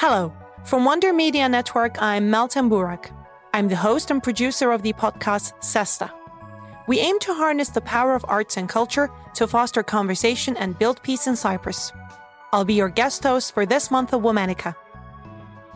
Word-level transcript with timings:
Hello. 0.00 0.32
From 0.64 0.86
Wonder 0.86 1.12
Media 1.12 1.46
Network, 1.46 2.00
I'm 2.00 2.30
Meltem 2.30 2.70
Burak. 2.70 3.10
I'm 3.52 3.68
the 3.68 3.76
host 3.76 4.10
and 4.10 4.22
producer 4.22 4.72
of 4.72 4.80
the 4.80 4.94
podcast 4.94 5.52
Sesta. 5.60 6.10
We 6.88 7.00
aim 7.00 7.18
to 7.18 7.34
harness 7.34 7.68
the 7.68 7.82
power 7.82 8.14
of 8.14 8.24
arts 8.26 8.56
and 8.56 8.66
culture 8.66 9.10
to 9.34 9.46
foster 9.46 9.82
conversation 9.82 10.56
and 10.56 10.78
build 10.78 11.02
peace 11.02 11.26
in 11.26 11.36
Cyprus. 11.36 11.92
I'll 12.50 12.64
be 12.64 12.72
your 12.72 12.88
guest 12.88 13.24
host 13.24 13.52
for 13.52 13.66
this 13.66 13.90
month 13.90 14.14
of 14.14 14.22
Womanica. 14.22 14.74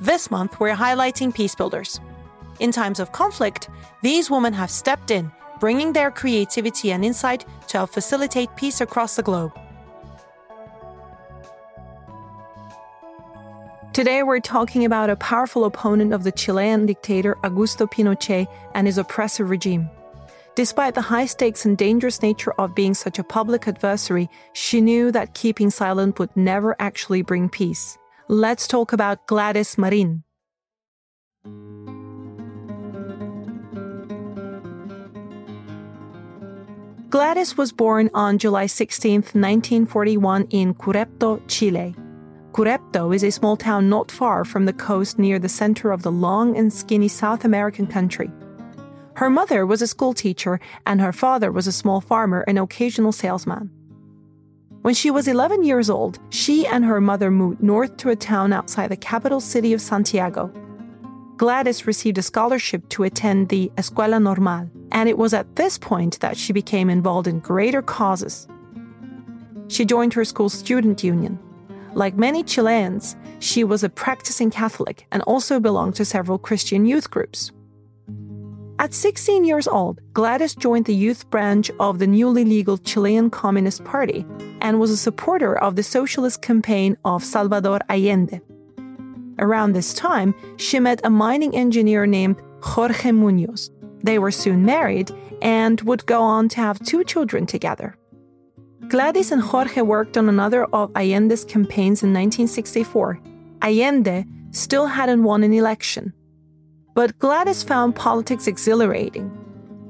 This 0.00 0.30
month, 0.30 0.58
we're 0.58 0.74
highlighting 0.74 1.34
peace 1.34 1.54
builders. 1.54 2.00
In 2.58 2.72
times 2.72 3.00
of 3.00 3.12
conflict, 3.12 3.68
these 4.00 4.30
women 4.30 4.54
have 4.54 4.70
stepped 4.70 5.10
in, 5.10 5.30
bringing 5.60 5.92
their 5.92 6.10
creativity 6.10 6.90
and 6.90 7.04
insight 7.04 7.44
to 7.68 7.76
help 7.76 7.90
facilitate 7.90 8.56
peace 8.56 8.80
across 8.80 9.16
the 9.16 9.22
globe. 9.22 9.52
Today, 13.96 14.22
we're 14.22 14.40
talking 14.40 14.84
about 14.84 15.08
a 15.08 15.16
powerful 15.16 15.64
opponent 15.64 16.12
of 16.12 16.22
the 16.22 16.30
Chilean 16.30 16.84
dictator 16.84 17.34
Augusto 17.42 17.90
Pinochet 17.90 18.46
and 18.74 18.86
his 18.86 18.98
oppressive 18.98 19.48
regime. 19.48 19.88
Despite 20.54 20.94
the 20.94 21.00
high 21.00 21.24
stakes 21.24 21.64
and 21.64 21.78
dangerous 21.78 22.20
nature 22.20 22.52
of 22.58 22.74
being 22.74 22.92
such 22.92 23.18
a 23.18 23.24
public 23.24 23.66
adversary, 23.66 24.28
she 24.52 24.82
knew 24.82 25.10
that 25.12 25.32
keeping 25.32 25.70
silent 25.70 26.18
would 26.18 26.28
never 26.36 26.76
actually 26.78 27.22
bring 27.22 27.48
peace. 27.48 27.96
Let's 28.28 28.68
talk 28.68 28.92
about 28.92 29.26
Gladys 29.26 29.76
Marín. 29.76 30.24
Gladys 37.08 37.56
was 37.56 37.72
born 37.72 38.10
on 38.12 38.36
July 38.36 38.66
16, 38.66 39.22
1941, 39.32 40.48
in 40.50 40.74
Curepto, 40.74 41.40
Chile. 41.48 41.96
Curepto 42.56 43.14
is 43.14 43.22
a 43.22 43.30
small 43.30 43.54
town 43.54 43.90
not 43.90 44.10
far 44.10 44.42
from 44.42 44.64
the 44.64 44.72
coast 44.72 45.18
near 45.18 45.38
the 45.38 45.46
center 45.46 45.92
of 45.92 46.02
the 46.02 46.10
long 46.10 46.56
and 46.56 46.72
skinny 46.72 47.06
South 47.06 47.44
American 47.44 47.86
country. 47.86 48.30
Her 49.16 49.28
mother 49.28 49.66
was 49.66 49.82
a 49.82 49.86
schoolteacher 49.86 50.58
and 50.86 50.98
her 50.98 51.12
father 51.12 51.52
was 51.52 51.66
a 51.66 51.72
small 51.72 52.00
farmer 52.00 52.44
and 52.48 52.58
occasional 52.58 53.12
salesman. 53.12 53.68
When 54.80 54.94
she 54.94 55.10
was 55.10 55.28
11 55.28 55.64
years 55.64 55.90
old, 55.90 56.18
she 56.30 56.66
and 56.66 56.82
her 56.86 56.98
mother 56.98 57.30
moved 57.30 57.62
north 57.62 57.98
to 57.98 58.08
a 58.08 58.16
town 58.16 58.54
outside 58.54 58.88
the 58.88 58.96
capital 58.96 59.40
city 59.40 59.74
of 59.74 59.82
Santiago. 59.82 60.50
Gladys 61.36 61.86
received 61.86 62.16
a 62.16 62.22
scholarship 62.22 62.88
to 62.88 63.02
attend 63.02 63.50
the 63.50 63.70
Escuela 63.76 64.18
Normal, 64.18 64.70
and 64.92 65.10
it 65.10 65.18
was 65.18 65.34
at 65.34 65.56
this 65.56 65.76
point 65.76 66.20
that 66.20 66.38
she 66.38 66.54
became 66.54 66.88
involved 66.88 67.28
in 67.28 67.38
greater 67.40 67.82
causes. 67.82 68.48
She 69.68 69.84
joined 69.84 70.14
her 70.14 70.24
school's 70.24 70.54
student 70.54 71.04
union. 71.04 71.38
Like 71.96 72.14
many 72.14 72.42
Chileans, 72.42 73.16
she 73.38 73.64
was 73.64 73.82
a 73.82 73.88
practicing 73.88 74.50
Catholic 74.50 75.06
and 75.10 75.22
also 75.22 75.58
belonged 75.58 75.94
to 75.94 76.04
several 76.04 76.38
Christian 76.38 76.84
youth 76.84 77.10
groups. 77.10 77.52
At 78.78 78.92
16 78.92 79.46
years 79.46 79.66
old, 79.66 80.02
Gladys 80.12 80.54
joined 80.54 80.84
the 80.84 80.94
youth 80.94 81.30
branch 81.30 81.70
of 81.80 81.98
the 81.98 82.06
newly 82.06 82.44
legal 82.44 82.76
Chilean 82.76 83.30
Communist 83.30 83.82
Party 83.84 84.26
and 84.60 84.78
was 84.78 84.90
a 84.90 84.96
supporter 84.98 85.56
of 85.58 85.76
the 85.76 85.82
socialist 85.82 86.42
campaign 86.42 86.98
of 87.06 87.24
Salvador 87.24 87.80
Allende. 87.88 88.42
Around 89.38 89.72
this 89.72 89.94
time, 89.94 90.34
she 90.58 90.78
met 90.78 91.00
a 91.02 91.08
mining 91.08 91.56
engineer 91.56 92.04
named 92.04 92.36
Jorge 92.62 93.10
Munoz. 93.10 93.70
They 94.02 94.18
were 94.18 94.30
soon 94.30 94.66
married 94.66 95.10
and 95.40 95.80
would 95.80 96.04
go 96.04 96.20
on 96.20 96.50
to 96.50 96.56
have 96.56 96.78
two 96.84 97.04
children 97.04 97.46
together. 97.46 97.96
Gladys 98.88 99.32
and 99.32 99.42
Jorge 99.42 99.82
worked 99.82 100.16
on 100.16 100.28
another 100.28 100.64
of 100.66 100.92
Allende's 100.94 101.44
campaigns 101.44 102.04
in 102.04 102.12
1964. 102.12 103.18
Allende 103.60 104.24
still 104.52 104.86
hadn't 104.86 105.24
won 105.24 105.42
an 105.42 105.52
election. 105.52 106.12
But 106.94 107.18
Gladys 107.18 107.64
found 107.64 107.96
politics 107.96 108.46
exhilarating. 108.46 109.30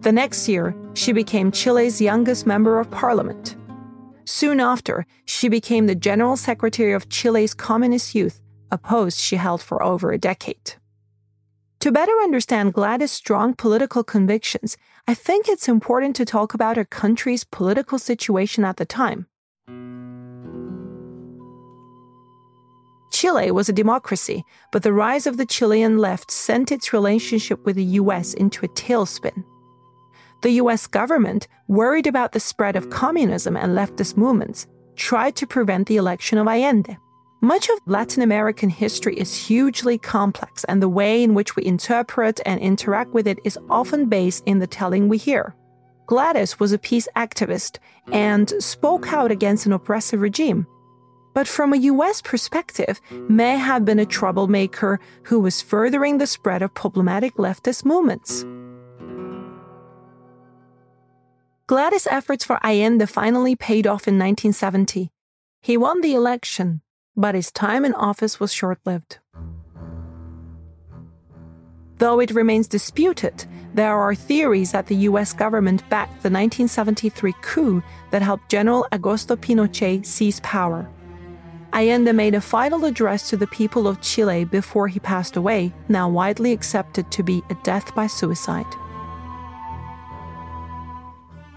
The 0.00 0.10
next 0.10 0.48
year, 0.48 0.74
she 0.94 1.12
became 1.12 1.52
Chile's 1.52 2.00
youngest 2.00 2.46
member 2.46 2.80
of 2.80 2.90
parliament. 2.90 3.54
Soon 4.24 4.58
after, 4.58 5.06
she 5.24 5.48
became 5.48 5.86
the 5.86 5.94
General 5.94 6.36
Secretary 6.36 6.92
of 6.92 7.08
Chile's 7.08 7.54
Communist 7.54 8.14
Youth, 8.16 8.40
a 8.72 8.78
post 8.78 9.20
she 9.20 9.36
held 9.36 9.62
for 9.62 9.82
over 9.82 10.10
a 10.10 10.18
decade. 10.18 10.74
To 11.80 11.90
better 11.90 12.12
understand 12.22 12.74
Gladys' 12.74 13.10
strong 13.10 13.54
political 13.54 14.04
convictions, 14.04 14.76
I 15.08 15.14
think 15.14 15.48
it's 15.48 15.66
important 15.66 16.14
to 16.16 16.26
talk 16.26 16.52
about 16.52 16.76
her 16.76 16.84
country's 16.84 17.42
political 17.42 17.98
situation 17.98 18.66
at 18.66 18.76
the 18.76 18.84
time. 18.84 19.26
Chile 23.10 23.50
was 23.50 23.70
a 23.70 23.72
democracy, 23.72 24.44
but 24.72 24.82
the 24.82 24.92
rise 24.92 25.26
of 25.26 25.38
the 25.38 25.46
Chilean 25.46 25.96
left 25.96 26.30
sent 26.30 26.70
its 26.70 26.92
relationship 26.92 27.64
with 27.64 27.76
the 27.76 27.96
US 28.00 28.34
into 28.34 28.66
a 28.66 28.68
tailspin. 28.68 29.42
The 30.42 30.52
US 30.62 30.86
government, 30.86 31.48
worried 31.66 32.06
about 32.06 32.32
the 32.32 32.40
spread 32.40 32.76
of 32.76 32.90
communism 32.90 33.56
and 33.56 33.72
leftist 33.72 34.18
movements, 34.18 34.66
tried 34.96 35.34
to 35.36 35.46
prevent 35.46 35.88
the 35.88 35.96
election 35.96 36.36
of 36.36 36.46
Allende. 36.46 36.98
Much 37.42 37.70
of 37.70 37.78
Latin 37.86 38.22
American 38.22 38.68
history 38.68 39.18
is 39.18 39.34
hugely 39.34 39.96
complex, 39.96 40.62
and 40.64 40.82
the 40.82 40.88
way 40.88 41.22
in 41.22 41.32
which 41.32 41.56
we 41.56 41.64
interpret 41.64 42.38
and 42.44 42.60
interact 42.60 43.14
with 43.14 43.26
it 43.26 43.38
is 43.44 43.58
often 43.70 44.10
based 44.10 44.42
in 44.44 44.58
the 44.58 44.66
telling 44.66 45.08
we 45.08 45.16
hear. 45.16 45.54
Gladys 46.06 46.60
was 46.60 46.72
a 46.72 46.78
peace 46.78 47.08
activist 47.16 47.78
and 48.12 48.50
spoke 48.62 49.10
out 49.10 49.30
against 49.30 49.64
an 49.64 49.72
oppressive 49.72 50.20
regime. 50.20 50.66
But 51.32 51.48
from 51.48 51.72
a 51.72 51.78
US 51.78 52.20
perspective, 52.20 53.00
may 53.10 53.56
have 53.56 53.86
been 53.86 54.00
a 54.00 54.04
troublemaker 54.04 55.00
who 55.22 55.40
was 55.40 55.62
furthering 55.62 56.18
the 56.18 56.26
spread 56.26 56.60
of 56.60 56.74
problematic 56.74 57.36
leftist 57.36 57.86
movements. 57.86 58.44
Gladys' 61.66 62.08
efforts 62.10 62.44
for 62.44 62.58
Allende 62.62 63.06
finally 63.06 63.56
paid 63.56 63.86
off 63.86 64.06
in 64.08 64.18
1970. 64.18 65.08
He 65.62 65.76
won 65.78 66.00
the 66.02 66.14
election, 66.14 66.82
but 67.20 67.34
his 67.34 67.50
time 67.52 67.84
in 67.84 67.92
office 67.94 68.40
was 68.40 68.50
short 68.50 68.78
lived. 68.86 69.18
Though 71.98 72.18
it 72.18 72.30
remains 72.30 72.66
disputed, 72.66 73.44
there 73.74 73.94
are 73.94 74.14
theories 74.14 74.72
that 74.72 74.86
the 74.86 74.96
US 75.10 75.34
government 75.34 75.86
backed 75.90 76.22
the 76.22 76.30
1973 76.30 77.34
coup 77.42 77.82
that 78.10 78.22
helped 78.22 78.48
General 78.48 78.86
Augusto 78.90 79.36
Pinochet 79.36 80.06
seize 80.06 80.40
power. 80.40 80.88
Allende 81.74 82.12
made 82.12 82.34
a 82.34 82.40
final 82.40 82.86
address 82.86 83.28
to 83.28 83.36
the 83.36 83.46
people 83.48 83.86
of 83.86 84.00
Chile 84.00 84.44
before 84.44 84.88
he 84.88 84.98
passed 84.98 85.36
away, 85.36 85.74
now 85.88 86.08
widely 86.08 86.52
accepted 86.52 87.10
to 87.10 87.22
be 87.22 87.42
a 87.50 87.54
death 87.62 87.94
by 87.94 88.06
suicide. 88.06 88.66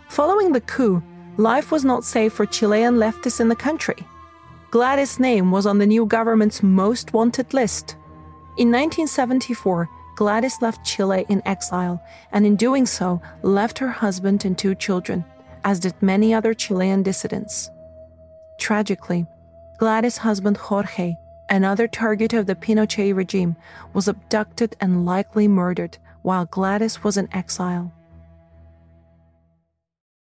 Following 0.10 0.52
the 0.52 0.62
coup, 0.62 1.02
life 1.38 1.72
was 1.72 1.86
not 1.86 2.04
safe 2.04 2.34
for 2.34 2.46
Chilean 2.46 2.96
leftists 2.96 3.40
in 3.40 3.48
the 3.48 3.56
country. 3.56 4.06
Gladys' 4.74 5.20
name 5.20 5.52
was 5.52 5.68
on 5.68 5.78
the 5.78 5.86
new 5.86 6.04
government's 6.08 6.64
most 6.64 7.14
wanted 7.14 7.54
list. 7.54 7.92
In 8.58 8.72
1974, 8.72 9.88
Gladys 10.16 10.58
left 10.64 10.84
Chile 10.84 11.28
in 11.30 11.44
exile 11.46 12.02
and, 12.32 12.44
in 12.44 12.56
doing 12.56 12.88
so, 12.88 13.22
left 13.44 13.78
her 13.78 13.90
husband 13.90 14.46
and 14.46 14.58
two 14.58 14.74
children, 14.74 15.24
as 15.64 15.80
did 15.80 15.94
many 16.02 16.34
other 16.34 16.56
Chilean 16.56 17.04
dissidents. 17.04 17.70
Tragically, 18.60 19.28
Gladys' 19.78 20.18
husband 20.18 20.58
Jorge, 20.58 21.14
another 21.50 21.88
target 21.88 22.34
of 22.34 22.48
the 22.48 22.56
Pinochet 22.56 23.16
regime, 23.16 23.56
was 23.94 24.08
abducted 24.08 24.76
and 24.82 25.06
likely 25.06 25.48
murdered 25.48 26.00
while 26.24 26.46
Gladys 26.46 27.04
was 27.04 27.16
in 27.16 27.30
exile. 27.32 27.94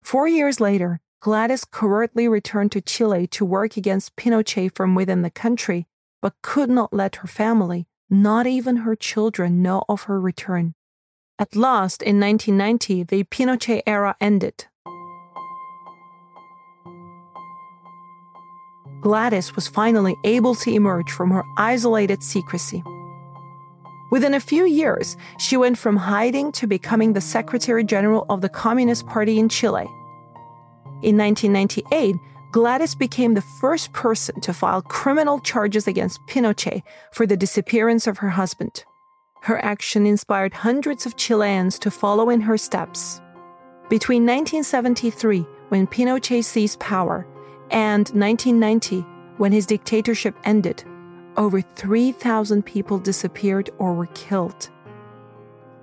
Four 0.02 0.28
years 0.28 0.60
later, 0.60 0.98
Gladys 1.20 1.66
covertly 1.66 2.26
returned 2.28 2.72
to 2.72 2.80
Chile 2.80 3.26
to 3.26 3.44
work 3.44 3.76
against 3.76 4.16
Pinochet 4.16 4.74
from 4.74 4.94
within 4.94 5.20
the 5.20 5.28
country, 5.28 5.86
but 6.22 6.40
could 6.40 6.70
not 6.70 6.94
let 6.94 7.16
her 7.16 7.28
family, 7.28 7.86
not 8.08 8.46
even 8.46 8.76
her 8.76 8.96
children, 8.96 9.60
know 9.60 9.84
of 9.86 10.04
her 10.04 10.18
return. 10.18 10.72
At 11.38 11.54
last, 11.54 12.00
in 12.00 12.18
1990, 12.18 13.02
the 13.02 13.24
Pinochet 13.24 13.82
era 13.86 14.16
ended. 14.18 14.64
Gladys 19.02 19.54
was 19.54 19.68
finally 19.68 20.16
able 20.24 20.54
to 20.54 20.72
emerge 20.72 21.10
from 21.10 21.32
her 21.32 21.44
isolated 21.58 22.22
secrecy. 22.22 22.82
Within 24.10 24.32
a 24.32 24.40
few 24.40 24.64
years, 24.64 25.18
she 25.38 25.58
went 25.58 25.76
from 25.76 25.96
hiding 25.96 26.50
to 26.52 26.66
becoming 26.66 27.12
the 27.12 27.20
Secretary 27.20 27.84
General 27.84 28.24
of 28.30 28.40
the 28.40 28.48
Communist 28.48 29.06
Party 29.06 29.38
in 29.38 29.50
Chile 29.50 29.86
in 31.02 31.16
1998, 31.16 32.16
Gladys 32.52 32.94
became 32.94 33.34
the 33.34 33.42
first 33.60 33.92
person 33.92 34.40
to 34.40 34.52
file 34.52 34.82
criminal 34.82 35.38
charges 35.38 35.86
against 35.86 36.20
Pinochet 36.26 36.82
for 37.12 37.26
the 37.26 37.36
disappearance 37.36 38.06
of 38.06 38.18
her 38.18 38.30
husband. 38.30 38.84
Her 39.42 39.64
action 39.64 40.04
inspired 40.04 40.52
hundreds 40.52 41.06
of 41.06 41.16
Chileans 41.16 41.78
to 41.78 41.90
follow 41.90 42.28
in 42.28 42.40
her 42.40 42.58
steps. 42.58 43.20
Between 43.88 44.22
1973, 44.22 45.46
when 45.68 45.86
Pinochet 45.86 46.44
seized 46.44 46.80
power, 46.80 47.26
and 47.70 48.08
1990, 48.08 49.00
when 49.36 49.52
his 49.52 49.64
dictatorship 49.64 50.34
ended, 50.44 50.84
over 51.36 51.60
3,000 51.60 52.66
people 52.66 52.98
disappeared 52.98 53.70
or 53.78 53.94
were 53.94 54.06
killed. 54.08 54.70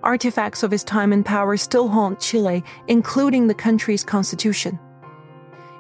Artifacts 0.04 0.64
of 0.64 0.72
his 0.72 0.84
time 0.84 1.12
in 1.12 1.24
power 1.24 1.58
still 1.58 1.88
haunt 1.88 2.20
Chile, 2.20 2.64
including 2.88 3.48
the 3.48 3.54
country's 3.54 4.04
constitution. 4.04 4.80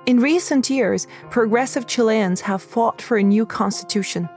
In 0.07 0.21
recent 0.21 0.69
years, 0.69 1.05
progressive 1.31 1.85
Chileans 1.85 2.39
have 2.39 2.61
fought 2.61 3.01
for 3.01 3.17
a 3.17 3.23
new 3.23 3.45
constitution. 3.45 4.29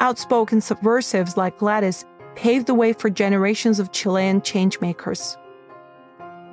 Outspoken 0.00 0.62
subversives 0.62 1.36
like 1.36 1.58
Gladys 1.58 2.06
paved 2.36 2.66
the 2.66 2.72
way 2.72 2.94
for 2.94 3.10
generations 3.10 3.78
of 3.78 3.92
Chilean 3.92 4.40
changemakers. 4.40 5.36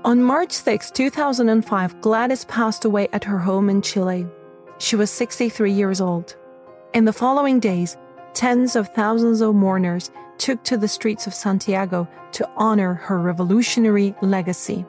On 0.04 0.22
March 0.22 0.52
6, 0.52 0.92
2005, 0.92 2.02
Gladys 2.02 2.44
passed 2.44 2.84
away 2.84 3.08
at 3.14 3.24
her 3.24 3.40
home 3.40 3.70
in 3.70 3.82
Chile. 3.82 4.28
She 4.80 4.98
was 4.98 5.10
63 5.10 5.72
years 5.72 6.02
old. 6.02 6.36
In 6.94 7.06
the 7.06 7.14
following 7.14 7.58
days, 7.58 7.96
tens 8.34 8.76
of 8.76 8.90
thousands 8.90 9.40
of 9.40 9.56
mourners 9.56 10.12
took 10.38 10.62
to 10.66 10.76
the 10.76 10.90
streets 10.90 11.26
of 11.26 11.34
Santiago 11.34 12.06
to 12.34 12.50
honor 12.58 12.96
her 12.96 13.18
revolutionary 13.18 14.14
legacy. 14.22 14.86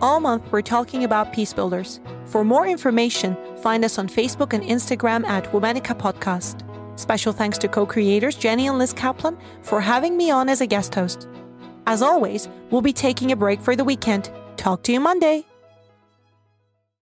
All 0.00 0.20
month, 0.20 0.44
we're 0.52 0.62
talking 0.62 1.02
about 1.02 1.32
peace 1.32 1.52
builders. 1.52 1.98
For 2.26 2.44
more 2.44 2.68
information, 2.68 3.36
find 3.56 3.84
us 3.84 3.98
on 3.98 4.08
Facebook 4.08 4.52
and 4.52 4.62
Instagram 4.62 5.26
at 5.26 5.50
Womanica 5.50 5.98
Podcast. 5.98 6.62
Special 6.96 7.32
thanks 7.32 7.58
to 7.58 7.68
co 7.68 7.84
creators 7.84 8.36
Jenny 8.36 8.68
and 8.68 8.78
Liz 8.78 8.92
Kaplan 8.92 9.36
for 9.62 9.80
having 9.80 10.16
me 10.16 10.30
on 10.30 10.48
as 10.48 10.60
a 10.60 10.66
guest 10.66 10.94
host. 10.94 11.26
As 11.86 12.00
always, 12.00 12.48
we'll 12.70 12.80
be 12.80 12.92
taking 12.92 13.32
a 13.32 13.36
break 13.36 13.60
for 13.60 13.74
the 13.74 13.84
weekend. 13.84 14.30
Talk 14.56 14.84
to 14.84 14.92
you 14.92 15.00
Monday. 15.00 15.46